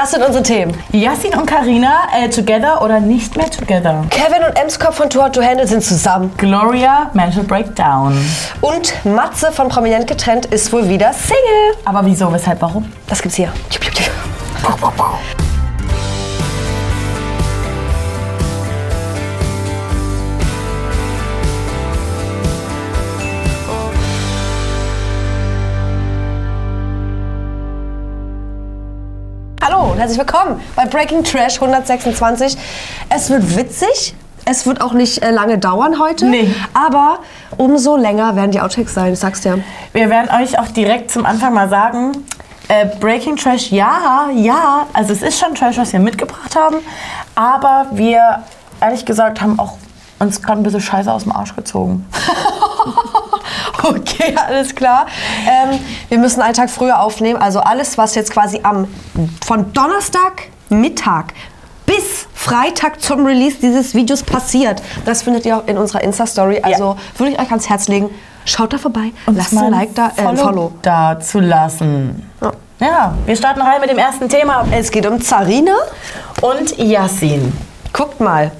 Das 0.00 0.12
sind 0.12 0.24
unsere 0.24 0.44
Themen. 0.44 0.72
Yassin 0.92 1.34
und 1.34 1.46
Karina 1.46 2.02
äh, 2.16 2.28
together 2.28 2.82
oder 2.82 3.00
nicht 3.00 3.36
mehr 3.36 3.50
together? 3.50 4.04
Kevin 4.10 4.44
und 4.48 4.56
Emskop 4.56 4.94
von 4.94 5.10
Too 5.10 5.20
Hot 5.20 5.34
to 5.34 5.42
Handle 5.42 5.66
sind 5.66 5.82
zusammen. 5.82 6.32
Gloria, 6.36 7.10
Mental 7.14 7.42
Breakdown. 7.42 8.16
Und 8.60 8.94
Matze 9.04 9.50
von 9.50 9.68
Prominent 9.68 10.06
getrennt 10.06 10.46
ist 10.46 10.72
wohl 10.72 10.88
wieder 10.88 11.12
Single. 11.12 11.82
Aber 11.84 12.06
wieso, 12.06 12.32
weshalb, 12.32 12.62
warum? 12.62 12.92
Das 13.08 13.20
gibt's 13.20 13.38
hier. 13.38 13.52
Hallo 14.62 14.76
und 29.98 30.02
herzlich 30.02 30.20
willkommen 30.20 30.60
bei 30.76 30.84
Breaking 30.84 31.24
Trash 31.24 31.56
126. 31.56 32.56
Es 33.08 33.30
wird 33.30 33.56
witzig. 33.56 34.14
Es 34.44 34.64
wird 34.64 34.80
auch 34.80 34.92
nicht 34.92 35.24
äh, 35.24 35.32
lange 35.32 35.58
dauern 35.58 35.98
heute. 35.98 36.26
Nee. 36.26 36.54
Aber 36.72 37.18
umso 37.56 37.96
länger 37.96 38.36
werden 38.36 38.52
die 38.52 38.60
Outtakes 38.60 38.94
sein, 38.94 39.12
ich 39.12 39.18
sag's 39.18 39.40
dir. 39.40 39.58
Wir 39.92 40.08
werden 40.08 40.30
euch 40.40 40.56
auch 40.56 40.68
direkt 40.68 41.10
zum 41.10 41.26
Anfang 41.26 41.52
mal 41.52 41.68
sagen, 41.68 42.12
äh, 42.68 42.86
Breaking 43.00 43.34
Trash, 43.34 43.72
ja, 43.72 44.28
ja, 44.32 44.86
also 44.92 45.12
es 45.12 45.22
ist 45.22 45.40
schon 45.40 45.56
Trash, 45.56 45.78
was 45.78 45.92
wir 45.92 45.98
mitgebracht 45.98 46.54
haben, 46.54 46.76
aber 47.34 47.86
wir, 47.90 48.44
ehrlich 48.80 49.04
gesagt, 49.04 49.40
haben 49.40 49.58
auch 49.58 49.78
uns 50.20 50.40
gerade 50.40 50.60
ein 50.60 50.62
bisschen 50.62 50.80
Scheiße 50.80 51.12
aus 51.12 51.24
dem 51.24 51.32
Arsch 51.32 51.56
gezogen. 51.56 52.06
Okay, 53.82 54.34
alles 54.36 54.74
klar. 54.74 55.06
Ähm, 55.46 55.78
wir 56.08 56.18
müssen 56.18 56.42
einen 56.42 56.54
Tag 56.54 56.68
früher 56.68 57.00
aufnehmen. 57.00 57.40
Also 57.40 57.60
alles, 57.60 57.96
was 57.96 58.14
jetzt 58.14 58.32
quasi 58.32 58.60
am 58.62 58.88
von 59.46 59.72
Donnerstag 59.72 60.48
Mittag 60.68 61.32
bis 61.86 62.26
Freitag 62.34 63.00
zum 63.00 63.24
Release 63.24 63.56
dieses 63.62 63.94
Videos 63.94 64.22
passiert, 64.22 64.82
das 65.04 65.22
findet 65.22 65.46
ihr 65.46 65.56
auch 65.56 65.66
in 65.66 65.78
unserer 65.78 66.02
Insta-Story. 66.02 66.60
Also 66.62 66.96
würde 67.16 67.32
ich 67.32 67.38
euch 67.40 67.48
ans 67.50 67.68
Herz 67.68 67.88
legen, 67.88 68.10
schaut 68.44 68.72
da 68.72 68.78
vorbei, 68.78 69.12
lasst 69.26 69.52
mal 69.52 69.66
ein 69.66 69.70
Like 69.72 69.94
da, 69.94 70.12
äh, 70.16 70.26
ein 70.26 70.36
Follow. 70.36 70.72
da 70.82 71.18
zu 71.20 71.40
lassen. 71.40 72.28
Ja. 72.42 72.52
Ja, 72.80 73.14
wir 73.26 73.34
starten 73.34 73.60
rein 73.60 73.80
mit 73.80 73.90
dem 73.90 73.98
ersten 73.98 74.28
Thema. 74.28 74.64
Es 74.70 74.92
geht 74.92 75.04
um 75.04 75.20
Zarina. 75.20 75.74
Und 76.42 76.78
Yassin. 76.78 77.52
Guckt 77.92 78.20
mal. 78.20 78.52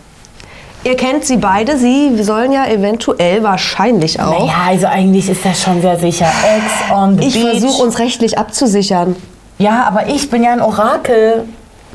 Ihr 0.84 0.97
kennt 0.97 1.25
sie 1.25 1.37
beide. 1.37 1.77
Sie 1.77 2.23
sollen 2.23 2.53
ja 2.53 2.67
eventuell 2.67 3.43
wahrscheinlich 3.43 4.21
auch. 4.21 4.39
Naja, 4.41 4.55
also 4.69 4.87
eigentlich 4.87 5.29
ist 5.29 5.45
das 5.45 5.61
schon 5.62 5.81
sehr 5.83 5.98
sicher. 5.98 6.27
Ex 6.27 6.93
on 6.97 7.19
the 7.19 7.27
ich 7.27 7.39
versuche 7.41 7.83
uns 7.83 7.98
rechtlich 7.98 8.39
abzusichern. 8.39 9.17
Ja, 9.59 9.85
aber 9.87 10.07
ich 10.09 10.31
bin 10.31 10.45
ja 10.45 10.53
ein 10.53 10.61
Orakel. 10.62 11.45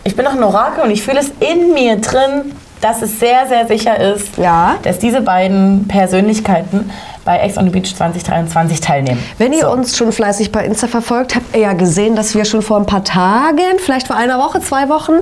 Ich 0.04 0.16
bin 0.16 0.26
doch 0.26 0.34
ein 0.34 0.44
Orakel 0.44 0.84
und 0.84 0.92
ich 0.92 1.02
fühle 1.02 1.20
es 1.22 1.32
in 1.40 1.74
mir 1.74 1.96
drin, 1.96 2.52
dass 2.82 3.02
es 3.02 3.20
sehr, 3.22 3.48
sehr 3.48 3.66
sicher 3.68 3.98
ist, 4.14 4.38
Ja. 4.38 4.76
dass 4.84 5.00
diese 5.00 5.22
beiden 5.22 5.88
Persönlichkeiten 5.88 6.92
bei 7.26 7.40
Ex 7.40 7.58
on 7.58 7.66
the 7.66 7.70
Beach 7.72 7.96
2023 7.96 8.82
teilnehmen. 8.82 9.24
Wenn 9.38 9.54
ihr 9.54 9.62
So. 9.62 9.72
uns 9.72 9.98
schon 9.98 10.12
fleißig 10.12 10.52
bei 10.52 10.66
Insta 10.66 10.88
verfolgt, 10.88 11.36
habt 11.36 11.56
ihr 11.56 11.62
ja 11.62 11.74
gesehen, 11.74 12.16
dass 12.16 12.36
wir 12.36 12.44
schon 12.46 12.62
vor 12.62 12.78
ein 12.78 12.86
paar 12.86 13.04
Tagen, 13.04 13.80
vielleicht 13.80 14.08
vor 14.08 14.16
einer 14.16 14.40
Woche, 14.40 14.60
zwei 14.62 14.90
Wochen, 14.90 15.14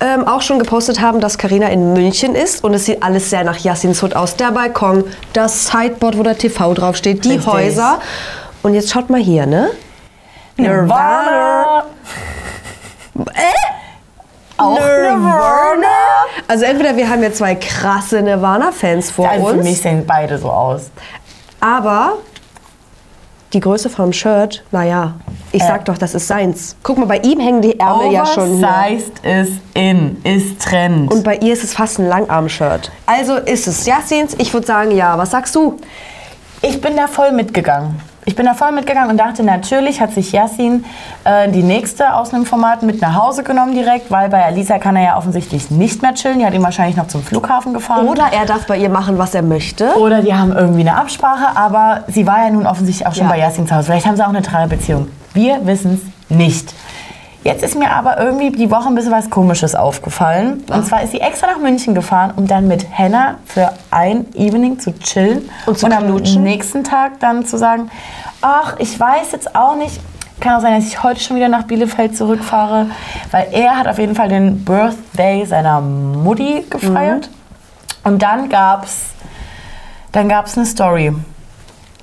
ähm, 0.00 0.26
auch 0.26 0.40
schon 0.42 0.58
gepostet 0.58 1.00
haben, 1.00 1.20
dass 1.20 1.36
Karina 1.38 1.68
in 1.68 1.92
München 1.92 2.34
ist. 2.34 2.64
Und 2.64 2.74
es 2.74 2.86
sieht 2.86 3.02
alles 3.02 3.30
sehr 3.30 3.44
nach 3.44 3.58
Yassins 3.58 4.02
Hut 4.02 4.14
aus. 4.16 4.36
Der 4.36 4.52
Balkon, 4.52 5.04
das 5.32 5.66
Sideboard, 5.66 6.16
wo 6.18 6.22
der 6.22 6.38
TV 6.38 6.72
draufsteht, 6.74 7.24
die 7.24 7.32
Richtig. 7.32 7.46
Häuser. 7.46 7.98
Und 8.62 8.74
jetzt 8.74 8.90
schaut 8.90 9.10
mal 9.10 9.20
hier, 9.20 9.46
ne? 9.46 9.70
Nirvana. 10.56 11.84
Auch 14.56 14.78
Nirvana. 14.78 15.86
Also 16.48 16.64
entweder 16.64 16.96
wir 16.96 17.08
haben 17.08 17.22
ja 17.22 17.32
zwei 17.32 17.54
krasse 17.54 18.20
Nirvana-Fans 18.22 19.10
vor 19.10 19.28
Also 19.28 19.46
für 19.46 19.52
uns, 19.54 19.64
mich 19.64 19.80
sehen 19.80 20.04
beide 20.06 20.36
so 20.38 20.50
aus. 20.50 20.90
Aber 21.60 22.14
die 23.52 23.60
Größe 23.60 23.90
vom 23.90 24.12
Shirt, 24.12 24.62
naja, 24.70 25.14
ich 25.52 25.62
sag 25.62 25.84
doch, 25.86 25.98
das 25.98 26.14
ist 26.14 26.28
seins. 26.28 26.76
Guck 26.82 26.98
mal, 26.98 27.06
bei 27.06 27.18
ihm 27.18 27.40
hängen 27.40 27.60
die 27.60 27.78
Ärmel 27.78 28.12
ja 28.12 28.24
schon 28.24 28.58
hier. 28.58 28.68
Oversized 28.68 29.18
ist 29.24 29.60
in, 29.74 30.22
ist 30.22 30.62
Trend. 30.62 31.12
Und 31.12 31.24
bei 31.24 31.36
ihr 31.36 31.52
ist 31.52 31.64
es 31.64 31.74
fast 31.74 31.98
ein 31.98 32.06
Langarm-Shirt. 32.08 32.92
Also 33.06 33.34
ist 33.36 33.66
es 33.66 33.84
Yassins. 33.84 34.36
Ich 34.38 34.52
würde 34.54 34.66
sagen, 34.66 34.92
ja. 34.92 35.18
Was 35.18 35.32
sagst 35.32 35.56
du? 35.56 35.76
Ich 36.62 36.80
bin 36.80 36.96
da 36.96 37.08
voll 37.08 37.32
mitgegangen. 37.32 38.00
Ich 38.30 38.36
bin 38.36 38.46
da 38.46 38.54
voll 38.54 38.70
mitgegangen 38.70 39.10
und 39.10 39.16
dachte, 39.16 39.42
natürlich 39.42 40.00
hat 40.00 40.12
sich 40.12 40.30
Yassin 40.30 40.84
äh, 41.24 41.50
die 41.50 41.64
nächste 41.64 42.14
aus 42.14 42.32
einem 42.32 42.46
Format 42.46 42.84
mit 42.84 43.00
nach 43.02 43.16
Hause 43.16 43.42
genommen 43.42 43.74
direkt, 43.74 44.08
weil 44.12 44.28
bei 44.28 44.44
Alisa 44.44 44.78
kann 44.78 44.94
er 44.94 45.02
ja 45.02 45.16
offensichtlich 45.16 45.68
nicht 45.72 46.00
mehr 46.00 46.14
chillen. 46.14 46.38
Die 46.38 46.46
hat 46.46 46.54
ihn 46.54 46.62
wahrscheinlich 46.62 46.96
noch 46.96 47.08
zum 47.08 47.24
Flughafen 47.24 47.74
gefahren. 47.74 48.06
Oder 48.06 48.26
er 48.32 48.46
darf 48.46 48.68
bei 48.68 48.76
ihr 48.78 48.88
machen, 48.88 49.18
was 49.18 49.34
er 49.34 49.42
möchte. 49.42 49.96
Oder 49.98 50.22
die 50.22 50.32
haben 50.32 50.52
irgendwie 50.52 50.82
eine 50.82 50.94
Absprache, 50.96 51.56
aber 51.56 52.04
sie 52.06 52.24
war 52.24 52.44
ja 52.44 52.50
nun 52.50 52.68
offensichtlich 52.68 53.04
auch 53.04 53.14
schon 53.16 53.24
Ja. 53.24 53.30
bei 53.32 53.40
Yassin 53.40 53.66
zu 53.66 53.74
Hause. 53.74 53.86
Vielleicht 53.86 54.06
haben 54.06 54.14
sie 54.14 54.22
auch 54.24 54.28
eine 54.28 54.42
Dreierbeziehung. 54.42 55.08
Wir 55.34 55.66
wissen 55.66 56.00
es 56.28 56.36
nicht. 56.36 56.72
Jetzt 57.42 57.62
ist 57.62 57.74
mir 57.74 57.90
aber 57.90 58.18
irgendwie 58.18 58.50
die 58.50 58.70
Woche 58.70 58.88
ein 58.88 58.94
bisschen 58.94 59.12
was 59.12 59.30
Komisches 59.30 59.74
aufgefallen. 59.74 60.62
Und 60.70 60.86
zwar 60.86 61.02
ist 61.02 61.12
sie 61.12 61.20
extra 61.20 61.46
nach 61.46 61.58
München 61.58 61.94
gefahren, 61.94 62.34
um 62.36 62.46
dann 62.46 62.68
mit 62.68 62.86
Hannah 62.96 63.36
für 63.46 63.72
ein 63.90 64.26
Evening 64.34 64.78
zu 64.78 64.92
chillen. 64.98 65.48
Und 65.64 65.78
zu 65.78 65.86
am 65.86 66.04
knutschen? 66.04 66.42
nächsten 66.42 66.84
Tag 66.84 67.18
dann 67.20 67.46
zu 67.46 67.56
sagen, 67.56 67.90
ach, 68.42 68.76
ich 68.78 68.98
weiß 68.98 69.32
jetzt 69.32 69.56
auch 69.56 69.76
nicht, 69.76 70.00
kann 70.38 70.56
auch 70.56 70.60
sein, 70.60 70.78
dass 70.78 70.86
ich 70.86 71.02
heute 71.02 71.20
schon 71.20 71.36
wieder 71.36 71.48
nach 71.48 71.62
Bielefeld 71.64 72.14
zurückfahre, 72.14 72.90
weil 73.30 73.48
er 73.52 73.76
hat 73.76 73.88
auf 73.88 73.98
jeden 73.98 74.14
Fall 74.14 74.28
den 74.28 74.64
Birthday 74.64 75.44
seiner 75.46 75.80
Mutti 75.80 76.66
gefeiert. 76.68 77.30
Mhm. 77.30 78.12
Und 78.12 78.22
dann 78.22 78.50
gab's, 78.50 79.10
dann 80.12 80.28
gab's 80.28 80.58
eine 80.58 80.66
Story. 80.66 81.14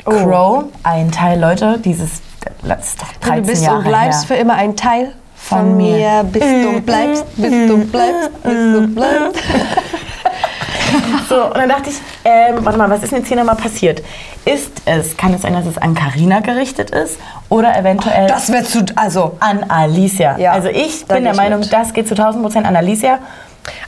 Oh. 0.06 0.12
Crow, 0.12 0.64
ein 0.84 1.12
Teil, 1.12 1.40
Leute, 1.40 1.80
dieses, 1.80 2.22
das 2.64 2.88
ist 2.88 3.02
doch 3.02 3.12
13 3.22 3.44
du 3.44 3.47
bist 3.47 3.64
Jahre 3.64 3.78
und 3.78 3.84
bleibst 3.84 4.22
her. 4.22 4.36
für 4.36 4.42
immer 4.42 4.53
ein 4.53 4.76
Teil 4.76 5.14
von, 5.47 5.59
Von 5.59 5.78
mir. 5.78 5.96
mir. 5.97 6.24
Bist 6.25 6.46
du 6.46 6.81
bleibst, 6.81 7.25
bist 7.38 7.69
du 7.69 7.78
bleibst, 7.85 8.44
bist 8.44 8.56
du 8.56 8.88
bleibst. 8.88 9.44
So, 11.28 11.47
und 11.47 11.58
dann 11.58 11.68
dachte 11.68 11.90
ich, 11.90 11.97
ähm, 12.24 12.63
warte 12.63 12.78
mal, 12.78 12.90
was 12.90 13.03
ist 13.03 13.12
denn 13.12 13.19
jetzt 13.19 13.28
hier 13.28 13.35
nochmal 13.35 13.58
passiert? 13.58 14.02
Ist 14.46 14.72
es, 14.85 15.18
kann 15.18 15.34
es 15.34 15.41
sein, 15.41 15.52
dass 15.53 15.66
es 15.66 15.78
an 15.78 15.94
Carina 15.94 16.40
gerichtet 16.40 16.91
ist 16.91 17.19
oder 17.50 17.78
eventuell 17.78 18.28
Das 18.28 18.50
wäre 18.52 18.63
zu. 18.63 18.85
Also, 18.96 19.35
an 19.41 19.66
Alicia? 19.68 20.38
Ja, 20.38 20.53
also 20.53 20.69
ich 20.69 21.06
bin 21.06 21.25
der 21.25 21.35
Meinung, 21.35 21.59
mit. 21.59 21.74
das 21.74 21.91
geht 21.94 22.08
zu 22.08 22.14
1000 22.14 22.41
Prozent 22.41 22.66
an 22.66 22.78
Alicia. 22.78 23.19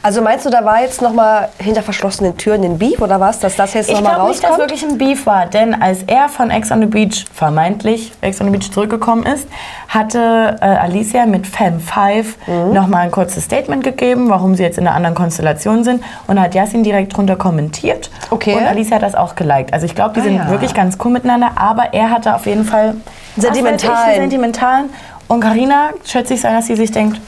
Also 0.04 0.22
meinst 0.22 0.46
du, 0.46 0.50
da 0.50 0.64
war 0.66 0.82
jetzt 0.82 1.02
nochmal 1.02 1.50
hinter 1.58 1.82
verschlossenen 1.84 2.38
Türen 2.38 2.62
den 2.62 2.78
Beef 2.78 3.02
oder 3.02 3.20
was? 3.20 3.40
Dass 3.40 3.56
das 3.56 3.74
jetzt 3.74 3.90
Ich 3.90 3.96
nochmal 3.96 4.16
glaube 4.16 4.30
nicht, 4.30 4.44
dass 4.44 4.52
rauskommt? 4.52 4.70
wirklich 4.72 4.84
ein 4.90 4.98
Beef 4.98 5.26
war, 5.26 5.46
denn 5.46 5.82
als 5.82 6.04
er 6.08 6.30
von 6.30 6.50
Ex 6.52 6.72
on 6.72 6.80
the 6.82 6.86
Beach, 6.86 7.26
vermeintlich 7.34 8.12
Ex 8.22 8.40
on 8.42 8.48
the 8.48 8.52
Beach 8.58 8.72
zurückgekommen 8.72 9.24
ist, 9.24 9.48
hatte 9.88 10.58
äh, 10.62 10.66
Alicia 10.66 11.26
mit 11.26 11.48
Femme 11.48 11.80
5 11.80 12.38
Mhm. 12.48 12.74
noch 12.74 12.88
mal 12.88 13.00
ein 13.00 13.12
kurzes 13.12 13.44
Statement 13.46 13.84
gegeben, 13.84 14.30
warum 14.30 14.56
sie 14.56 14.64
jetzt 14.64 14.78
in 14.78 14.88
einer 14.88 14.96
anderen 14.96 15.16
Konstellation 15.16 15.84
sind 15.84 16.04
und 16.28 16.40
hat 16.40 16.56
Yasin 16.56 16.84
direkt 16.84 17.16
drunter 17.16 17.36
kommentiert 17.36 18.10
Okay. 18.30 18.56
und 18.56 18.66
Alicia 18.66 18.96
hat 18.98 19.04
das 19.04 19.16
auch 19.16 19.36
geliked. 19.36 19.74
Also 19.74 19.86
ich 19.86 19.96
glaube, 19.96 20.14
die 20.14 20.20
Ah, 20.22 20.24
sind 20.24 20.36
ja. 20.36 20.50
wirklich 20.50 20.74
ganz 20.74 20.98
cool 21.04 21.12
miteinander, 21.12 21.52
aber 21.56 21.94
er 21.94 22.10
hatte 22.12 22.36
auf 22.36 22.46
jeden 22.46 22.66
Fall 22.66 22.96
ich, 23.36 23.44
Sentimentalen. 23.44 24.16
sentimentalen 24.16 24.90
und 25.28 25.40
Carina 25.42 25.90
schätze 26.06 26.34
ich 26.34 26.42
sein, 26.42 26.56
dass 26.56 26.68
sie 26.68 26.76
sich 26.76 26.92
denkt, 26.92 27.20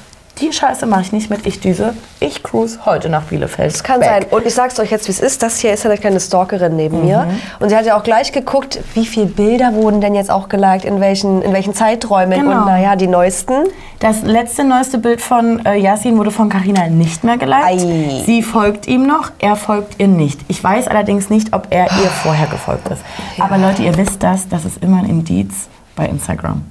die 0.41 0.51
Scheiße 0.51 0.85
mache 0.85 1.01
ich 1.01 1.11
nicht 1.11 1.29
mit, 1.29 1.45
ich 1.45 1.59
düse, 1.59 1.93
ich 2.19 2.43
cruise 2.43 2.79
heute 2.85 3.09
nach 3.09 3.23
Bielefeld. 3.23 3.73
Das 3.73 3.83
kann 3.83 3.99
Back. 3.99 4.09
sein. 4.09 4.25
Und 4.31 4.45
ich 4.45 4.53
sag's 4.53 4.79
euch 4.79 4.91
jetzt, 4.91 5.07
wie 5.07 5.11
es 5.11 5.19
ist. 5.19 5.43
Das 5.43 5.59
hier 5.59 5.73
ist 5.73 5.83
ja 5.83 5.89
eine 5.89 5.99
kleine 5.99 6.19
Stalkerin 6.19 6.75
neben 6.75 7.05
mir. 7.05 7.19
Mhm. 7.19 7.41
Und 7.59 7.69
sie 7.69 7.75
hat 7.75 7.85
ja 7.85 7.97
auch 7.97 8.03
gleich 8.03 8.31
geguckt, 8.31 8.79
wie 8.93 9.05
viele 9.05 9.27
Bilder 9.27 9.73
wurden 9.73 10.01
denn 10.01 10.15
jetzt 10.15 10.31
auch 10.31 10.49
geliked, 10.49 10.85
in 10.85 10.99
welchen, 10.99 11.41
in 11.41 11.53
welchen 11.53 11.73
Zeiträumen. 11.73 12.39
Genau. 12.41 12.59
Und 12.59 12.65
naja, 12.65 12.95
die 12.95 13.07
neuesten. 13.07 13.67
Das 13.99 14.23
letzte 14.23 14.63
neueste 14.63 14.97
Bild 14.97 15.21
von 15.21 15.63
äh, 15.65 15.77
Yasin 15.77 16.17
wurde 16.17 16.31
von 16.31 16.49
Carina 16.49 16.87
nicht 16.87 17.23
mehr 17.23 17.37
geliked. 17.37 17.63
Ei. 17.63 18.23
Sie 18.25 18.41
folgt 18.41 18.87
ihm 18.87 19.05
noch, 19.05 19.31
er 19.39 19.55
folgt 19.55 19.99
ihr 19.99 20.07
nicht. 20.07 20.39
Ich 20.47 20.63
weiß 20.63 20.87
allerdings 20.87 21.29
nicht, 21.29 21.53
ob 21.53 21.67
er 21.69 21.85
ihr 21.85 22.09
vorher 22.23 22.47
gefolgt 22.47 22.89
ist. 22.89 23.03
Aber 23.39 23.57
Leute, 23.57 23.83
ihr 23.83 23.95
wisst 23.97 24.23
das, 24.23 24.47
das 24.49 24.65
ist 24.65 24.83
immer 24.83 24.97
ein 24.99 25.05
Indiz 25.09 25.67
bei 25.95 26.07
Instagram. 26.07 26.63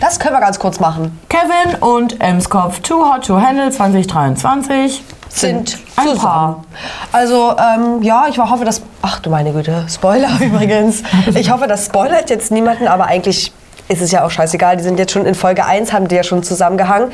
Das 0.00 0.20
können 0.20 0.34
wir 0.34 0.40
ganz 0.40 0.58
kurz 0.58 0.78
machen. 0.78 1.18
Kevin 1.28 1.74
und 1.80 2.20
Emskopf 2.20 2.80
Too 2.80 3.04
Hot 3.04 3.26
to 3.26 3.40
Handle 3.40 3.70
2023 3.70 5.02
Sind 5.28 5.76
ein 5.96 6.06
zusammen. 6.08 6.18
Paar. 6.18 6.64
Also, 7.12 7.56
ähm, 7.58 8.02
ja, 8.02 8.26
ich 8.28 8.38
hoffe, 8.38 8.64
dass. 8.64 8.80
Ach 9.02 9.18
du 9.20 9.30
meine 9.30 9.52
Güte, 9.52 9.86
Spoiler 9.88 10.30
übrigens. 10.40 11.02
Ich 11.34 11.50
hoffe, 11.50 11.66
das 11.66 11.86
spoilert 11.86 12.30
jetzt 12.30 12.52
niemanden, 12.52 12.86
aber 12.86 13.06
eigentlich 13.06 13.52
ist 13.88 14.00
es 14.00 14.12
ja 14.12 14.24
auch 14.24 14.30
scheißegal. 14.30 14.76
Die 14.76 14.84
sind 14.84 14.98
jetzt 14.98 15.12
schon 15.12 15.26
in 15.26 15.34
Folge 15.34 15.64
1, 15.64 15.92
haben 15.92 16.06
die 16.06 16.14
ja 16.14 16.22
schon 16.22 16.42
zusammengehangen. 16.42 17.10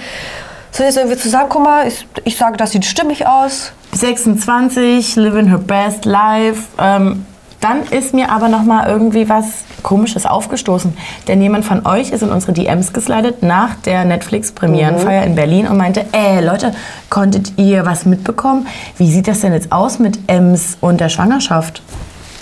Sind 0.70 0.86
jetzt 0.86 0.96
irgendwie 0.96 1.16
zusammen, 1.16 1.46
guck 1.48 1.62
mal, 1.62 1.86
ich, 1.86 2.06
ich 2.24 2.36
sage, 2.36 2.56
das 2.56 2.72
sieht 2.72 2.84
stimmig 2.84 3.26
aus. 3.26 3.72
26, 3.92 5.16
living 5.16 5.46
her 5.46 5.58
best 5.58 6.04
life. 6.04 6.64
Ähm, 6.78 7.24
Dann 7.60 7.82
ist 7.82 8.14
mir 8.14 8.30
aber 8.30 8.48
noch 8.48 8.62
mal 8.62 8.88
irgendwie 8.88 9.28
was 9.28 9.64
Komisches 9.82 10.26
aufgestoßen. 10.26 10.96
Denn 11.28 11.40
jemand 11.42 11.64
von 11.64 11.86
euch 11.86 12.10
ist 12.10 12.22
in 12.22 12.30
unsere 12.30 12.52
DMs 12.52 12.92
geslidet 12.92 13.42
nach 13.42 13.74
der 13.84 14.04
Netflix-Premierenfeier 14.04 15.24
in 15.24 15.34
Berlin 15.34 15.68
und 15.68 15.76
meinte, 15.76 16.06
äh, 16.12 16.44
Leute, 16.44 16.72
konntet 17.10 17.58
ihr 17.58 17.86
was 17.86 18.06
mitbekommen? 18.06 18.66
Wie 18.98 19.10
sieht 19.10 19.28
das 19.28 19.40
denn 19.40 19.52
jetzt 19.52 19.72
aus 19.72 19.98
mit 19.98 20.18
Ems 20.26 20.78
und 20.80 21.00
der 21.00 21.08
Schwangerschaft? 21.08 21.82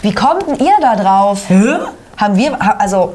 Wie 0.03 0.15
kommt 0.15 0.47
denn 0.49 0.65
ihr 0.65 0.73
da 0.81 0.97
drauf? 0.97 1.45
Hä? 1.49 1.79
Haben 2.17 2.37
wir, 2.37 2.81
also 2.81 3.15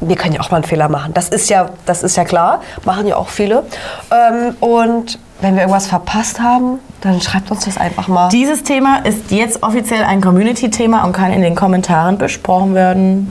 wir 0.00 0.16
können 0.16 0.34
ja 0.34 0.40
auch 0.40 0.50
mal 0.50 0.58
einen 0.58 0.64
Fehler 0.64 0.88
machen. 0.88 1.14
Das 1.14 1.28
ist 1.28 1.48
ja, 1.48 1.70
das 1.86 2.02
ist 2.02 2.16
ja 2.16 2.24
klar. 2.24 2.60
Machen 2.84 3.06
ja 3.06 3.16
auch 3.16 3.28
viele. 3.28 3.64
Ähm, 4.10 4.56
und 4.60 5.18
wenn 5.40 5.54
wir 5.54 5.62
irgendwas 5.62 5.86
verpasst 5.86 6.40
haben, 6.40 6.78
dann 7.02 7.20
schreibt 7.20 7.50
uns 7.50 7.64
das 7.66 7.76
einfach 7.76 8.08
mal. 8.08 8.28
Dieses 8.28 8.62
Thema 8.62 8.98
ist 9.04 9.30
jetzt 9.30 9.62
offiziell 9.62 10.02
ein 10.02 10.20
Community-Thema 10.20 11.04
und 11.04 11.12
kann 11.12 11.32
in 11.32 11.42
den 11.42 11.54
Kommentaren 11.54 12.18
besprochen 12.18 12.74
werden. 12.74 13.30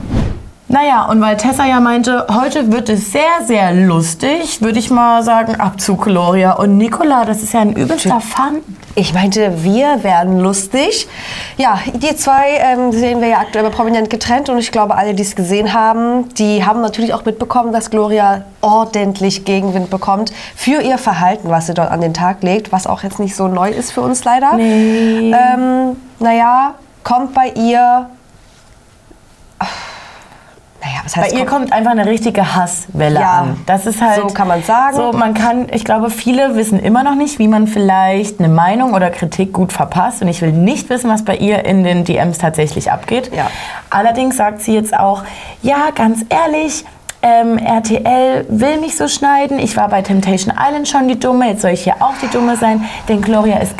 Naja, 0.68 1.04
und 1.04 1.20
weil 1.20 1.36
Tessa 1.36 1.64
ja 1.64 1.78
meinte, 1.78 2.26
heute 2.28 2.72
wird 2.72 2.88
es 2.88 3.12
sehr, 3.12 3.44
sehr 3.44 3.72
lustig, 3.72 4.60
würde 4.62 4.80
ich 4.80 4.90
mal 4.90 5.22
sagen, 5.22 5.60
Abzug 5.60 6.02
Gloria 6.02 6.54
und 6.54 6.76
Nicola, 6.76 7.24
das 7.24 7.44
ist 7.44 7.52
ja 7.52 7.60
ein 7.60 7.72
übelster 7.72 8.20
Fun. 8.20 8.62
Ich 8.96 9.14
meinte, 9.14 9.62
wir 9.62 10.02
werden 10.02 10.40
lustig. 10.40 11.06
Ja, 11.56 11.78
die 11.94 12.16
zwei 12.16 12.56
ähm, 12.58 12.90
sehen 12.90 13.20
wir 13.20 13.28
ja 13.28 13.38
aktuell 13.38 13.64
bei 13.64 13.70
prominent 13.70 14.10
getrennt 14.10 14.48
und 14.48 14.58
ich 14.58 14.72
glaube, 14.72 14.96
alle, 14.96 15.14
die 15.14 15.22
es 15.22 15.36
gesehen 15.36 15.72
haben, 15.72 16.30
die 16.34 16.64
haben 16.64 16.80
natürlich 16.80 17.14
auch 17.14 17.24
mitbekommen, 17.24 17.72
dass 17.72 17.90
Gloria 17.90 18.42
ordentlich 18.60 19.44
Gegenwind 19.44 19.88
bekommt 19.88 20.32
für 20.56 20.80
ihr 20.82 20.98
Verhalten, 20.98 21.48
was 21.48 21.66
sie 21.66 21.74
dort 21.74 21.92
an 21.92 22.00
den 22.00 22.12
Tag 22.12 22.42
legt, 22.42 22.72
was 22.72 22.88
auch 22.88 23.04
jetzt 23.04 23.20
nicht 23.20 23.36
so 23.36 23.46
neu 23.46 23.70
ist 23.70 23.92
für 23.92 24.00
uns 24.00 24.24
leider. 24.24 24.54
Nee. 24.54 25.30
Ähm, 25.32 25.96
naja, 26.18 26.74
kommt 27.04 27.34
bei 27.34 27.50
ihr. 27.50 28.10
Naja, 30.86 31.00
was 31.04 31.14
Bei 31.14 31.22
heißt 31.22 31.34
ihr 31.34 31.46
kommt 31.46 31.72
einfach 31.72 31.90
eine 31.90 32.06
richtige 32.06 32.54
Hasswelle 32.54 33.20
Ja, 33.20 33.38
an. 33.40 33.60
Das 33.66 33.86
ist 33.86 34.00
halt 34.00 34.20
so 34.20 34.26
kann 34.28 34.46
man 34.46 34.62
sagen. 34.62 34.96
So, 34.96 35.12
man 35.12 35.34
kann, 35.34 35.66
ich 35.72 35.84
glaube, 35.84 36.10
viele 36.10 36.54
wissen 36.54 36.78
immer 36.78 37.02
noch 37.02 37.16
nicht, 37.16 37.40
wie 37.40 37.48
man 37.48 37.66
vielleicht 37.66 38.38
eine 38.38 38.48
Meinung 38.48 38.94
oder 38.94 39.10
Kritik 39.10 39.52
gut 39.52 39.72
verpasst. 39.72 40.22
Und 40.22 40.28
ich 40.28 40.42
will 40.42 40.52
nicht 40.52 40.88
wissen, 40.88 41.10
was 41.10 41.24
bei 41.24 41.36
ihr 41.36 41.64
in 41.64 41.82
den 41.82 42.04
DMs 42.04 42.38
tatsächlich 42.38 42.92
abgeht. 42.92 43.32
Ja. 43.34 43.50
Allerdings 43.90 44.36
sagt 44.36 44.62
sie 44.62 44.74
jetzt 44.74 44.96
auch, 44.96 45.24
ja, 45.62 45.90
ganz 45.94 46.24
ehrlich. 46.28 46.84
Ähm, 47.22 47.58
RTL 47.58 48.46
will 48.48 48.78
mich 48.78 48.96
so 48.96 49.08
schneiden. 49.08 49.58
Ich 49.58 49.76
war 49.76 49.88
bei 49.88 50.02
Temptation 50.02 50.54
Island 50.56 50.86
schon 50.86 51.08
die 51.08 51.18
Dumme. 51.18 51.48
Jetzt 51.48 51.62
soll 51.62 51.72
ich 51.72 51.82
hier 51.82 51.96
auch 51.98 52.14
die 52.22 52.28
Dumme 52.28 52.56
sein. 52.56 52.84
Denn 53.08 53.22
Gloria 53.22 53.56
ist 53.56 53.76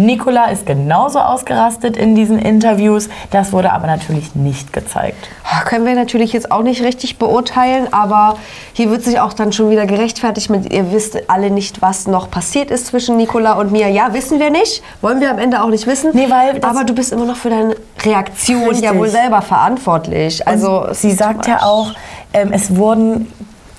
Nicola 0.00 0.46
ist 0.46 0.64
genauso 0.64 1.18
ausgerastet 1.18 1.96
in 1.96 2.14
diesen 2.14 2.38
Interviews. 2.38 3.08
Das 3.30 3.52
wurde 3.52 3.72
aber 3.72 3.86
natürlich 3.86 4.34
nicht 4.34 4.72
gezeigt. 4.72 5.28
Können 5.66 5.84
wir 5.84 5.94
natürlich 5.94 6.32
jetzt 6.32 6.50
auch 6.50 6.62
nicht 6.62 6.82
richtig 6.82 7.18
beurteilen, 7.18 7.92
aber 7.92 8.38
hier 8.72 8.90
wird 8.90 9.02
sich 9.02 9.20
auch 9.20 9.34
dann 9.34 9.52
schon 9.52 9.70
wieder 9.70 9.84
gerechtfertigt 9.84 10.48
mit, 10.48 10.72
ihr 10.72 10.90
wisst 10.90 11.28
alle 11.28 11.50
nicht, 11.50 11.82
was 11.82 12.06
noch 12.06 12.30
passiert 12.30 12.70
ist 12.70 12.86
zwischen 12.86 13.16
Nicola 13.18 13.52
und 13.52 13.72
mir. 13.72 13.88
Ja, 13.88 14.14
wissen 14.14 14.40
wir 14.40 14.50
nicht, 14.50 14.82
wollen 15.02 15.20
wir 15.20 15.30
am 15.30 15.38
Ende 15.38 15.62
auch 15.62 15.68
nicht 15.68 15.86
wissen. 15.86 16.10
Nee, 16.14 16.30
weil 16.30 16.58
aber 16.64 16.84
du 16.84 16.94
bist 16.94 17.12
immer 17.12 17.26
noch 17.26 17.36
für 17.36 17.50
deine 17.50 17.76
Reaktion 18.02 18.68
Richtig. 18.68 18.84
ja 18.84 18.96
wohl 18.96 19.08
selber 19.08 19.42
verantwortlich. 19.42 20.48
Also 20.48 20.86
sie 20.92 21.12
sagt 21.12 21.46
ja 21.46 21.62
auch, 21.62 21.92
ähm, 22.32 22.52
es 22.52 22.74
wurden 22.74 23.30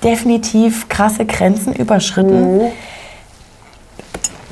definitiv 0.04 0.88
krasse 0.88 1.24
Grenzen 1.24 1.72
überschritten. 1.72 2.72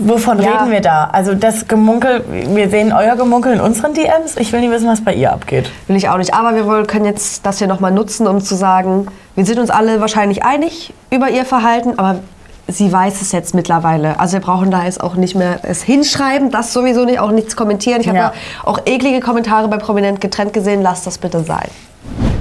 Wovon. 0.00 0.40
Ja. 0.40 0.58
reden 0.58 0.70
wir 0.72 0.80
da? 0.80 1.10
Also 1.12 1.34
das 1.34 1.68
Gemunkel, 1.68 2.24
wir 2.28 2.68
sehen 2.70 2.92
euer 2.92 3.16
Gemunkel 3.16 3.52
in 3.54 3.60
unseren 3.60 3.94
DMs. 3.94 4.36
Ich 4.36 4.52
will 4.52 4.60
nicht 4.60 4.70
wissen, 4.70 4.88
was 4.88 5.02
bei 5.02 5.14
ihr 5.14 5.32
abgeht. 5.32 5.70
Will 5.86 5.96
ich 5.96 6.08
auch 6.08 6.16
nicht. 6.18 6.34
Aber 6.34 6.54
wir 6.54 6.86
können 6.86 7.04
jetzt 7.04 7.44
das 7.46 7.58
hier 7.58 7.66
nochmal 7.66 7.92
nutzen, 7.92 8.26
um 8.26 8.40
zu 8.40 8.54
sagen, 8.54 9.06
wir 9.34 9.44
sind 9.44 9.58
uns 9.58 9.70
alle 9.70 10.00
wahrscheinlich 10.00 10.42
einig 10.44 10.92
über 11.10 11.30
ihr 11.30 11.44
Verhalten, 11.44 11.98
aber 11.98 12.20
sie 12.68 12.92
weiß 12.92 13.20
es 13.22 13.32
jetzt 13.32 13.54
mittlerweile. 13.54 14.18
Also 14.20 14.34
wir 14.34 14.40
brauchen 14.40 14.70
da 14.70 14.84
jetzt 14.84 15.02
auch 15.02 15.14
nicht 15.14 15.34
mehr 15.34 15.60
es 15.62 15.82
hinschreiben, 15.82 16.50
das 16.50 16.72
sowieso 16.72 17.04
nicht, 17.04 17.18
auch 17.20 17.30
nichts 17.30 17.56
kommentieren. 17.56 18.00
Ich 18.00 18.08
habe 18.08 18.18
ja 18.18 18.32
auch 18.64 18.80
eklige 18.86 19.20
Kommentare 19.20 19.68
bei 19.68 19.76
Prominent 19.76 20.20
getrennt 20.20 20.52
gesehen. 20.52 20.82
Lasst 20.82 21.06
das 21.06 21.18
bitte 21.18 21.42
sein. 21.44 21.68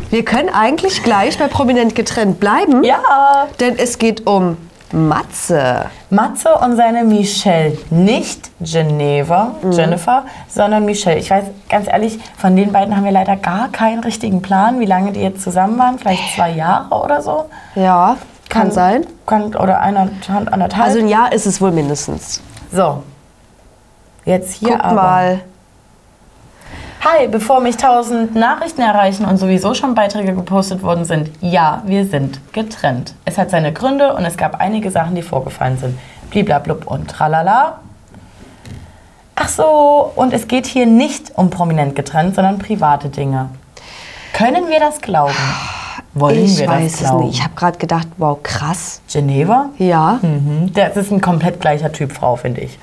Wir 0.09 0.25
können 0.25 0.49
eigentlich 0.49 1.03
gleich 1.03 1.37
bei 1.37 1.47
Prominent 1.47 1.93
getrennt 1.93 2.39
bleiben, 2.39 2.83
Ja. 2.83 2.99
denn 3.59 3.77
es 3.77 3.99
geht 3.99 4.25
um 4.25 4.57
Matze. 4.91 5.85
Matze 6.09 6.53
und 6.55 6.75
seine 6.75 7.03
Michelle. 7.03 7.77
Nicht 7.89 8.49
Geneva, 8.59 9.51
Mhm. 9.61 9.71
Jennifer, 9.71 10.23
sondern 10.47 10.85
Michelle. 10.85 11.17
Ich 11.19 11.29
weiß, 11.29 11.45
ganz 11.69 11.87
ehrlich, 11.87 12.19
von 12.37 12.55
den 12.55 12.71
beiden 12.71 12.95
haben 12.95 13.03
wir 13.05 13.11
leider 13.11 13.35
gar 13.35 13.69
keinen 13.69 13.99
richtigen 14.03 14.41
Plan, 14.41 14.79
wie 14.79 14.85
lange 14.85 15.11
die 15.11 15.21
jetzt 15.21 15.41
zusammen 15.43 15.77
waren. 15.77 15.99
Vielleicht 15.99 16.35
zwei 16.35 16.51
Jahre 16.51 16.93
oder 17.03 17.21
so. 17.21 17.45
Ja, 17.75 18.17
kann, 18.49 18.71
sein. 18.71 19.05
Kann, 19.27 19.55
oder 19.55 19.79
einer, 19.79 20.09
anderthalb. 20.51 20.85
Also 20.85 20.99
ein 20.99 21.07
Jahr 21.07 21.31
ist 21.31 21.45
es 21.45 21.61
wohl 21.61 21.71
mindestens. 21.71 22.41
So. 22.71 23.03
Jetzt 24.25 24.53
hier 24.53 24.69
Guck 24.71 24.83
aber. 24.83 24.93
mal. 24.95 25.39
Hi, 27.01 27.27
bevor 27.29 27.61
mich 27.61 27.77
tausend 27.77 28.35
Nachrichten 28.35 28.81
erreichen 28.81 29.23
und 29.23 29.37
sowieso 29.37 29.73
schon 29.73 29.95
Beiträge 29.95 30.33
gepostet 30.33 30.83
worden 30.83 31.05
sind. 31.05 31.31
Ja, 31.39 31.81
wir 31.85 32.05
sind 32.05 32.41
getrennt. 32.51 33.13
Es 33.23 33.37
hat 33.37 33.51
seine 33.51 33.71
Gründe 33.71 34.13
und 34.15 34.25
es 34.25 34.35
gab 34.35 34.59
einige 34.59 34.91
Sachen, 34.91 35.15
die 35.15 35.21
vorgefallen 35.21 35.77
sind. 35.77 35.97
Bliblablub 36.29 36.87
und 36.87 37.09
tralala. 37.09 37.79
Ach 39.35 39.47
so, 39.47 40.11
und 40.15 40.33
es 40.33 40.49
geht 40.49 40.65
hier 40.67 40.85
nicht 40.85 41.31
um 41.35 41.49
prominent 41.49 41.95
getrennt, 41.95 42.35
sondern 42.35 42.59
private 42.59 43.07
Dinge. 43.07 43.49
Können 44.33 44.67
wir 44.67 44.81
das 44.81 44.99
glauben? 44.99 45.33
Wollen 46.13 46.43
ich 46.43 46.57
wir 46.59 46.67
weiß 46.67 46.91
das 46.91 47.01
es 47.01 47.07
glauben? 47.07 47.25
nicht. 47.27 47.37
Ich 47.37 47.43
habe 47.45 47.55
gerade 47.55 47.77
gedacht, 47.77 48.07
wow, 48.17 48.37
krass. 48.43 48.99
Geneva? 49.09 49.69
Ja. 49.77 50.19
Mhm. 50.21 50.73
Das 50.73 50.97
ist 50.97 51.11
ein 51.11 51.21
komplett 51.21 51.61
gleicher 51.61 51.93
Typ 51.93 52.11
Frau, 52.11 52.35
finde 52.35 52.59
ich. 52.59 52.77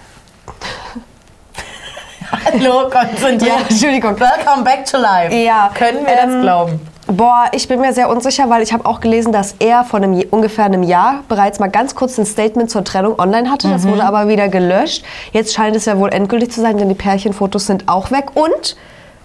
Hallo, 2.59 2.89
konzentriert. 2.91 3.43
Ja, 3.43 3.67
Entschuldigung. 3.69 4.19
Welcome 4.19 4.65
back 4.65 4.85
to 4.87 4.97
life. 4.99 5.35
Ja, 5.35 5.71
Können 5.75 6.07
wir 6.07 6.15
das 6.17 6.33
ähm, 6.35 6.43
glauben? 6.43 6.81
Boah, 7.09 7.45
ich 7.53 7.69
bin 7.69 7.81
mir 7.81 7.93
sehr 7.93 8.09
unsicher, 8.09 8.51
weil 8.51 8.63
ich 8.63 8.73
habe 8.73 8.85
auch 8.87 9.01
gelesen, 9.01 9.33
dass 9.33 9.55
er 9.61 9.85
vor 9.85 10.01
einem, 10.01 10.21
ungefähr 10.31 10.65
einem 10.65 10.83
Jahr 10.83 11.21
bereits 11.29 11.61
mal 11.61 11.69
ganz 11.69 11.95
kurz 11.95 12.19
ein 12.19 12.27
Statement 12.27 12.69
zur 12.71 12.83
Trennung 12.83 13.19
online 13.19 13.51
hatte. 13.51 13.69
Das 13.69 13.87
wurde 13.87 14.05
aber 14.05 14.27
wieder 14.29 14.49
gelöscht. 14.49 15.05
Jetzt 15.33 15.55
scheint 15.55 15.77
es 15.77 15.85
ja 15.85 15.99
wohl 15.99 16.13
endgültig 16.13 16.51
zu 16.51 16.61
sein, 16.61 16.79
denn 16.79 16.89
die 16.89 16.95
Pärchenfotos 16.97 17.67
sind 17.67 17.89
auch 17.89 18.11
weg. 18.11 18.31
Und 18.35 18.77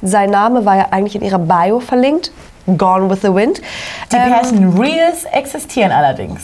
sein 0.04 0.30
Name 0.30 0.66
war 0.66 0.75
ja 0.77 0.88
eigentlich 0.92 1.16
in 1.16 1.22
ihrer 1.24 1.39
Bio 1.39 1.80
verlinkt. 1.80 2.31
Gone 2.77 3.10
with 3.10 3.22
the 3.24 3.34
Wind. 3.34 3.62
Die 4.12 4.16
Ähm, 4.16 4.31
Pärchen 4.31 4.77
Reels 4.80 5.24
existieren 5.31 5.92
allerdings. 5.92 6.42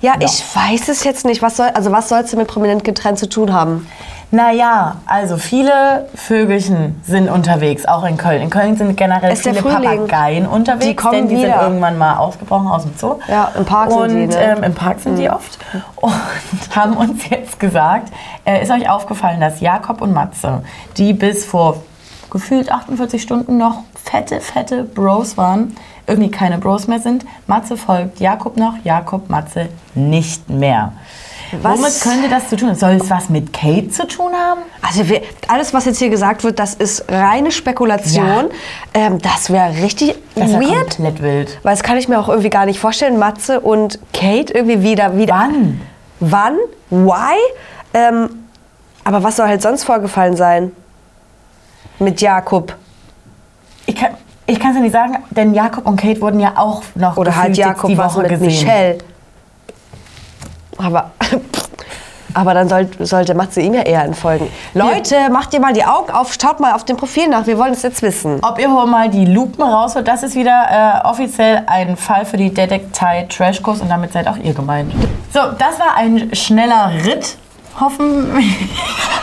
Ja, 0.00 0.14
ich 0.20 0.44
weiß 0.54 0.88
es 0.88 1.04
jetzt 1.04 1.24
nicht. 1.24 1.42
Was 1.42 1.56
soll, 1.56 1.68
also 1.68 1.92
was 1.92 2.08
soll 2.08 2.20
es 2.20 2.30
denn 2.30 2.38
mit 2.38 2.48
prominent 2.48 2.84
getrennt 2.84 3.18
zu 3.18 3.28
tun 3.28 3.52
haben? 3.52 3.86
Naja, 4.32 4.96
also 5.06 5.36
viele 5.36 6.08
Vögelchen 6.16 7.00
sind 7.04 7.30
unterwegs, 7.30 7.86
auch 7.86 8.04
in 8.04 8.16
Köln. 8.16 8.42
In 8.42 8.50
Köln 8.50 8.76
sind 8.76 8.96
generell 8.96 9.32
Ist 9.32 9.46
der 9.46 9.54
viele. 9.54 9.74
Papageien 9.74 10.46
unterwegs, 10.46 10.84
Die 10.86 10.96
kommen 10.96 11.12
denn 11.14 11.28
die 11.28 11.36
wieder. 11.36 11.52
sind 11.52 11.62
irgendwann 11.62 11.96
mal 11.96 12.16
ausgebrochen 12.16 12.66
aus 12.66 12.82
dem 12.82 12.92
Zoo. 12.96 13.20
Ja, 13.28 13.52
im 13.56 13.64
Park 13.64 13.90
sind 13.92 14.00
und, 14.00 14.08
die, 14.08 14.26
ne? 14.26 14.36
Ähm, 14.36 14.62
Im 14.64 14.74
Park 14.74 14.98
sind 14.98 15.16
die 15.16 15.30
oft. 15.30 15.58
Und 15.94 16.12
haben 16.74 16.96
uns 16.96 17.28
jetzt 17.30 17.60
gesagt, 17.60 18.12
äh, 18.44 18.62
ist 18.62 18.70
euch 18.72 18.90
aufgefallen, 18.90 19.40
dass 19.40 19.60
Jakob 19.60 20.00
und 20.00 20.12
Matze, 20.12 20.62
die 20.96 21.12
bis 21.12 21.44
vor 21.44 21.82
gefühlt 22.28 22.72
48 22.72 23.22
Stunden 23.22 23.56
noch 23.58 23.84
fette, 24.02 24.40
fette 24.40 24.82
Bros 24.82 25.36
waren, 25.36 25.76
irgendwie 26.06 26.30
keine 26.30 26.58
Bros 26.58 26.86
mehr 26.86 27.00
sind. 27.00 27.24
Matze 27.46 27.76
folgt 27.76 28.20
Jakob 28.20 28.56
noch, 28.56 28.74
Jakob, 28.84 29.28
Matze 29.28 29.68
nicht 29.94 30.48
mehr. 30.48 30.92
Was? 31.62 31.78
Womit 31.78 32.00
könnte 32.00 32.28
das 32.28 32.48
zu 32.48 32.56
tun 32.56 32.68
haben? 32.70 32.76
Soll 32.76 32.92
es 32.94 33.08
was 33.10 33.28
mit 33.28 33.52
Kate 33.52 33.88
zu 33.88 34.06
tun 34.06 34.32
haben? 34.32 34.62
Also 34.82 35.08
wir, 35.08 35.22
alles, 35.48 35.72
was 35.72 35.84
jetzt 35.84 35.98
hier 35.98 36.08
gesagt 36.08 36.42
wird, 36.42 36.58
das 36.58 36.74
ist 36.74 37.04
reine 37.08 37.52
Spekulation. 37.52 38.46
Ähm, 38.94 39.18
das 39.20 39.50
wäre 39.50 39.70
richtig 39.82 40.16
Das 40.34 40.50
ja 40.52 40.60
weird. 40.60 40.96
komplett 40.96 41.22
wild. 41.22 41.58
Weil 41.62 41.74
das 41.74 41.82
kann 41.84 41.98
ich 41.98 42.08
mir 42.08 42.18
auch 42.18 42.28
irgendwie 42.28 42.50
gar 42.50 42.66
nicht 42.66 42.80
vorstellen. 42.80 43.18
Matze 43.18 43.60
und 43.60 44.00
Kate 44.12 44.52
irgendwie 44.52 44.82
wieder. 44.82 45.16
wieder 45.16 45.34
Wann? 45.34 45.80
Wann? 46.18 46.56
Why? 46.90 47.36
Ähm, 47.94 48.28
aber 49.04 49.22
was 49.22 49.36
soll 49.36 49.46
halt 49.46 49.62
sonst 49.62 49.84
vorgefallen 49.84 50.36
sein? 50.36 50.72
Mit 52.00 52.20
Jakob. 52.20 52.74
Ich 53.86 53.94
kann 53.94 54.16
ich 54.46 54.60
kann 54.60 54.70
es 54.70 54.76
ja 54.76 54.82
nicht 54.82 54.92
sagen, 54.92 55.18
denn 55.30 55.54
Jakob 55.54 55.86
und 55.86 56.00
Kate 56.00 56.20
wurden 56.20 56.40
ja 56.40 56.52
auch 56.56 56.82
noch 56.94 57.16
Oder 57.16 57.34
halt 57.34 57.56
Jakob 57.56 57.90
die 57.90 57.98
Woche 57.98 58.20
mit 58.20 58.30
gesehen. 58.30 58.46
Michelle. 58.46 58.98
Aber, 60.78 61.10
aber 62.34 62.54
dann 62.54 62.68
soll, 62.68 62.88
sollte 63.00 63.34
Matze 63.34 63.60
ihm 63.60 63.74
ja 63.74 63.82
eher 63.82 64.04
entfolgen. 64.04 64.48
Leute, 64.74 65.30
macht 65.30 65.52
ihr 65.54 65.60
mal 65.60 65.72
die 65.72 65.84
Augen 65.84 66.10
auf, 66.10 66.36
schaut 66.40 66.60
mal 66.60 66.74
auf 66.74 66.84
dem 66.84 66.96
Profil 66.96 67.28
nach. 67.28 67.46
Wir 67.46 67.58
wollen 67.58 67.72
es 67.72 67.82
jetzt 67.82 68.02
wissen. 68.02 68.38
Ob 68.42 68.58
ihr 68.58 68.70
wohl 68.70 68.86
mal 68.86 69.08
die 69.08 69.24
Lupen 69.24 69.62
rausholt, 69.62 70.06
das 70.06 70.22
ist 70.22 70.36
wieder 70.36 71.02
äh, 71.04 71.08
offiziell 71.08 71.62
ein 71.66 71.96
Fall 71.96 72.24
für 72.24 72.36
die 72.36 72.52
Detektei 72.52 73.26
Trashkurs 73.28 73.80
und 73.80 73.88
damit 73.88 74.12
seid 74.12 74.28
auch 74.28 74.36
ihr 74.36 74.54
gemeint. 74.54 74.92
So, 75.32 75.40
das 75.58 75.80
war 75.80 75.96
ein 75.96 76.34
schneller 76.34 76.92
Ritt. 77.04 77.36
Hoffen. 77.80 78.26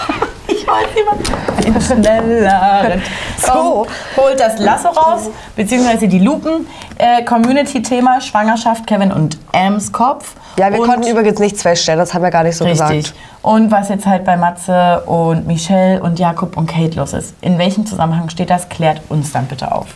Ein 0.74 1.82
schnelleren. 1.82 3.02
So, 3.38 3.86
holt 4.16 4.40
das 4.40 4.58
Lasso 4.60 4.88
raus, 4.88 5.30
beziehungsweise 5.56 6.08
die 6.08 6.20
Lupen. 6.20 6.66
Äh, 6.98 7.24
Community-Thema, 7.24 8.22
Schwangerschaft, 8.22 8.88
Kevin 8.88 9.12
und 9.12 9.38
Ams 9.52 9.92
Kopf. 9.92 10.36
Ja, 10.58 10.72
wir 10.72 10.80
und 10.80 10.88
konnten 10.88 11.08
übrigens 11.08 11.40
nichts 11.40 11.62
feststellen, 11.62 12.00
das 12.00 12.14
haben 12.14 12.22
wir 12.22 12.32
gar 12.32 12.44
nicht 12.44 12.56
so 12.56 12.64
Richtig. 12.64 12.88
gesagt. 12.88 13.14
Und 13.42 13.70
was 13.70 13.90
jetzt 13.90 14.06
halt 14.06 14.24
bei 14.24 14.38
Matze 14.38 15.02
und 15.08 15.46
Michelle 15.46 16.02
und 16.02 16.20
Jakob 16.20 16.56
und 16.56 16.68
Kate 16.68 16.96
los 16.96 17.12
ist. 17.12 17.34
In 17.42 17.58
welchem 17.58 17.86
Zusammenhang 17.86 18.30
steht 18.30 18.50
das? 18.50 18.70
Klärt 18.70 19.02
uns 19.10 19.34
dann 19.34 19.46
bitte 19.48 19.72
auf. 19.72 19.88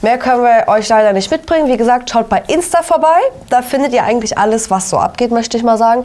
Mehr 0.00 0.16
können 0.16 0.44
wir 0.44 0.68
euch 0.68 0.88
leider 0.88 1.12
nicht 1.12 1.30
mitbringen. 1.30 1.66
Wie 1.66 1.76
gesagt, 1.76 2.10
schaut 2.10 2.28
bei 2.28 2.42
Insta 2.46 2.82
vorbei. 2.82 3.18
Da 3.50 3.62
findet 3.62 3.92
ihr 3.92 4.04
eigentlich 4.04 4.38
alles, 4.38 4.70
was 4.70 4.90
so 4.90 4.98
abgeht, 4.98 5.32
möchte 5.32 5.56
ich 5.56 5.64
mal 5.64 5.76
sagen. 5.76 6.04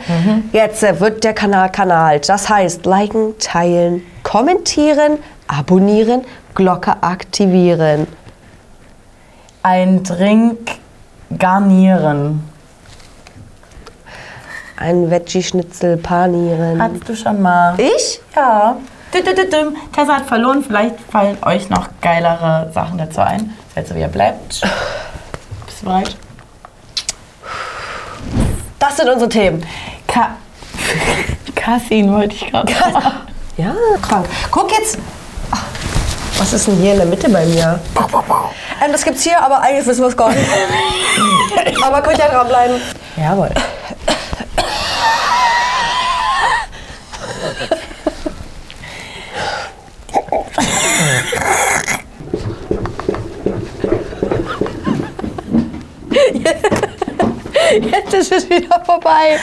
Jetzt 0.51 0.81
äh, 0.83 0.99
wird 0.99 1.23
der 1.23 1.33
Kanal 1.33 1.71
Kanal. 1.71 2.19
Das 2.19 2.49
heißt, 2.49 2.87
liken, 2.87 3.37
teilen, 3.37 4.01
kommentieren, 4.23 5.19
abonnieren, 5.47 6.23
Glocke 6.55 6.95
aktivieren. 7.01 8.07
Ein 9.61 10.03
Drink 10.03 10.71
garnieren. 11.37 12.43
Ein 14.75 15.11
Veggie-Schnitzel 15.11 15.97
panieren. 15.97 16.81
Hattest 16.81 17.09
du 17.09 17.15
schon 17.15 17.41
mal? 17.41 17.75
ich? 17.79 18.19
Ja. 18.35 18.75
Tessa 19.11 20.15
hat 20.15 20.25
verloren. 20.25 20.63
Vielleicht 20.63 20.99
fallen 20.99 21.37
euch 21.43 21.69
noch 21.69 21.87
geilere 22.01 22.71
Sachen 22.73 22.97
dazu 22.97 23.21
ein. 23.21 23.53
Seid 23.75 23.87
so, 23.87 23.95
wie 23.95 24.01
ihr 24.01 24.07
bleibt. 24.07 24.61
Bist 25.65 25.81
du 25.81 25.85
bereit? 25.85 26.15
Das 28.79 28.97
sind 28.97 29.09
unsere 29.09 29.29
Themen. 29.29 29.65
Ka 30.07 30.35
Kassin 31.55 32.11
wollte 32.13 32.35
ich 32.35 32.49
gerade 32.49 32.73
sagen. 32.73 33.11
Ja, 33.55 33.75
krank. 34.01 34.25
Guck 34.49 34.71
jetzt. 34.71 34.97
Was 36.39 36.53
ist 36.53 36.65
denn 36.67 36.75
hier 36.77 36.93
in 36.93 36.97
der 36.97 37.05
Mitte 37.05 37.29
bei 37.29 37.45
mir? 37.45 37.79
Ähm, 38.83 38.91
das 38.91 39.03
gibt's 39.05 39.21
hier, 39.21 39.39
aber 39.39 39.61
eigentlich 39.61 39.85
wissen 39.85 40.01
wir 40.01 40.07
es 40.07 40.17
gar 40.17 40.31
nicht. 40.31 40.49
aber 41.85 42.01
könnt 42.01 42.17
ja 42.17 42.29
dranbleiben. 42.29 42.81
Jawohl. 43.15 43.51
Jetzt 58.13 58.31
ist 58.31 58.43
es 58.43 58.49
wieder 58.49 58.79
vorbei. 58.85 59.39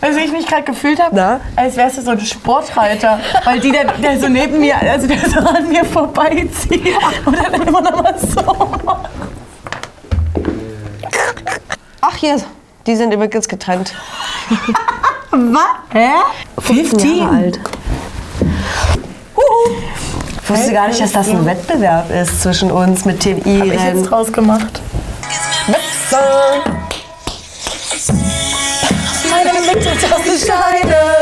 Weißt 0.00 0.16
du, 0.16 0.20
wie 0.20 0.24
ich 0.24 0.32
mich 0.32 0.46
gerade 0.46 0.64
gefühlt 0.64 1.00
habe? 1.00 1.40
Als 1.56 1.76
wärst 1.76 1.98
du 1.98 2.02
so 2.02 2.10
ein 2.10 2.20
Sportreiter. 2.20 3.18
Weil 3.44 3.58
die, 3.60 3.72
der, 3.72 3.84
der 3.92 4.20
so 4.20 4.28
neben 4.28 4.60
mir, 4.60 4.76
also 4.76 5.06
der 5.06 5.18
so 5.28 5.38
an 5.40 5.68
mir 5.68 5.84
vorbeizieht 5.84 6.94
und 7.24 7.38
dann 7.38 7.54
immer 7.54 7.80
noch 7.80 8.02
mal 8.02 8.14
so 8.18 8.42
macht. 8.84 9.08
Ach, 12.02 12.16
hier. 12.16 12.36
Die 12.86 12.96
sind 12.96 13.12
übrigens 13.12 13.48
getrennt. 13.48 13.94
Was? 15.30 15.62
Hä? 15.92 16.08
15 16.58 17.16
Jahre 17.18 17.36
alt. 17.36 17.60
Ich 20.42 20.50
wusste 20.50 20.72
gar 20.72 20.88
nicht, 20.88 21.00
dass 21.00 21.12
das 21.12 21.28
ein 21.28 21.46
Wettbewerb 21.46 22.10
ist 22.10 22.42
zwischen 22.42 22.70
uns 22.72 23.04
mit 23.04 23.24
Hab 23.24 23.36
ich 23.36 23.42
TI-Rennen. 23.44 23.98
jetzt 23.98 24.10
draus 24.10 24.32
gemacht. 24.32 24.80
Meine 29.30 29.60
Mitte, 29.60 29.96
ist 30.26 30.44
Schein. 30.44 31.19